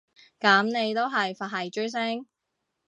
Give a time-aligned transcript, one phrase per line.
[0.39, 2.25] 噉你都係佛系追星